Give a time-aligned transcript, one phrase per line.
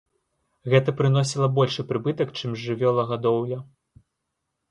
[0.73, 3.59] Гэта прыносіла большы прыбытак, чым жывёлагадоўля.